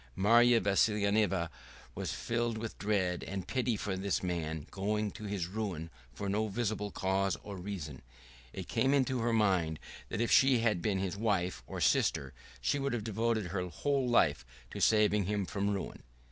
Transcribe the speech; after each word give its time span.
Marya 0.15 0.59
Vassilyevna 0.59 1.51
was 1.93 2.11
filled 2.11 2.57
with 2.57 2.79
dread 2.79 3.23
and 3.23 3.47
pity 3.47 3.77
for 3.77 3.95
this 3.95 4.23
man 4.23 4.65
going 4.71 5.11
to 5.11 5.25
his 5.25 5.45
ruin 5.45 5.91
for 6.11 6.27
no 6.27 6.47
visible 6.47 6.89
cause 6.89 7.37
or 7.43 7.55
reason, 7.57 8.01
and 8.51 8.61
it 8.63 8.67
came 8.67 8.95
into 8.95 9.19
her 9.19 9.31
mind 9.31 9.77
that 10.09 10.19
if 10.19 10.31
she 10.31 10.57
had 10.57 10.81
been 10.81 10.97
his 10.97 11.15
wife 11.17 11.61
or 11.67 11.79
sister 11.79 12.33
she 12.59 12.79
would 12.79 12.93
have 12.93 13.03
devoted 13.03 13.49
her 13.49 13.67
whole 13.67 14.07
life 14.09 14.43
to 14.71 14.81
saving 14.81 15.25
him 15.25 15.45
from 15.45 15.69
ruin. 15.69 16.01